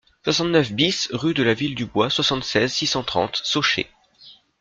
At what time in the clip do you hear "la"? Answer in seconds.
1.43-1.53